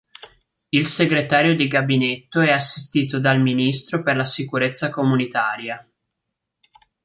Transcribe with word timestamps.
Il 0.69 0.87
Segretario 0.87 1.55
di 1.55 1.67
gabinetto 1.67 2.39
è 2.41 2.49
assistito 2.49 3.19
dal 3.19 3.39
Ministro 3.39 4.01
per 4.01 4.15
la 4.15 4.25
sicurezza 4.25 4.89
comunitaria. 4.89 5.87